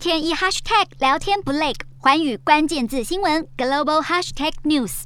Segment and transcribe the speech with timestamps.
[0.00, 5.02] 天一 hashtag 聊天不累，环宇关键字新闻 global hashtag news。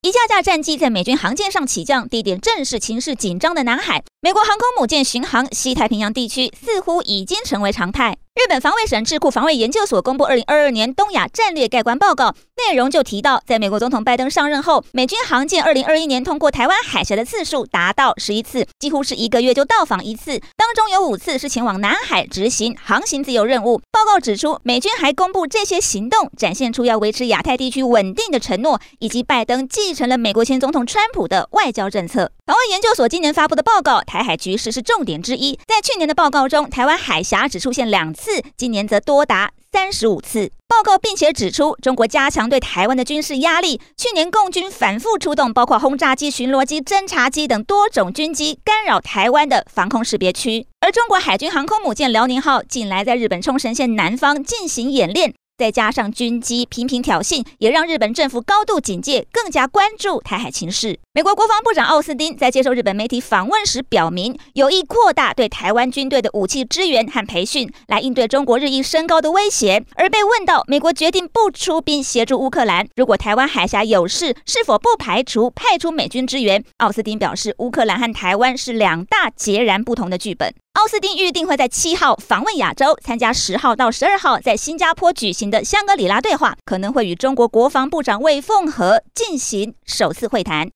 [0.00, 4.02] 一架架战机在美军航舰上起降，地点正是情势紧张的南海。
[4.22, 8.18] 美国航空母舰巡航西太平洋地区，似乎已经成为常态。
[8.34, 12.34] 日本防卫省智库防卫研究所公布二零二二年东亚战略概观报告，
[12.68, 23.78] 内容就提到，在美国总统拜登上任后，美军航舰二零二一年通过台湾海峡的次数达到十一次，几乎是一个月就到访一次，当中有五次是前往南海执行航行自由任务。
[23.90, 32.32] 报告指出，美军还公布这些行动，展现出要维持亚太地区稳定的承诺，以及拜登继承了美国前总统川普的外交政策。
[32.50, 35.56] 台湾研究所今年发布的报告，台海局势是重点之一。
[35.68, 40.50] 在去年的报告中，台湾海峡只出现两次，今年则多达三十五次。
[40.66, 43.80] 报告并且指出，中国加强对台湾的军事压力。
[43.96, 50.66] 去年共军反复出动，包括轰炸机、巡逻机、侦察机等多种军机，干扰台湾的防空识别区。
[50.80, 55.32] 而中国海军航空母舰辽宁号近来在日本冲绳县南方进行演练。
[55.56, 60.98] 再加上军机频频挑衅，也让日本政府高度警戒，更加关注台海情势。
[61.12, 69.84] 美国国防部长奥斯汀在接受日本媒体访问时表明，有意扩大对台湾军队的武器支援和培训，来应对中国日益升高的威胁。
[69.96, 76.62] 而被问到美国决定不出兵协助乌克兰，如果台湾海峡有事，是否不排除派出美军支援？
[76.76, 80.54] 奥斯汀表示，乌克兰和台湾是两大截然不同的剧本。
[80.74, 90.68] 奥斯汀预定会在七号访问亚洲，参加十号到十二号在新加坡举行的香格里拉对话，可能会与中国国防部长魏凤和进行首次会谈。